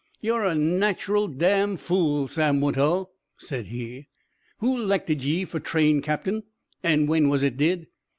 "Ye're 0.19 0.45
a 0.45 0.55
nacherl 0.55 1.27
damned 1.27 1.79
fool, 1.79 2.27
Sam 2.27 2.59
Woodhull," 2.59 3.11
said 3.37 3.67
he. 3.67 4.07
"Who 4.57 4.75
'lected 4.75 5.23
ye 5.23 5.45
fer 5.45 5.59
train 5.59 6.01
captain, 6.01 6.41
an' 6.81 7.05
when 7.05 7.29
was 7.29 7.43
it 7.43 7.55
did? 7.55 7.85